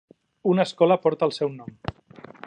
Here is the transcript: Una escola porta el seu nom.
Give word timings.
Una 0.51 0.63
escola 0.67 0.97
porta 1.03 1.29
el 1.29 1.35
seu 1.39 1.51
nom. 1.59 1.77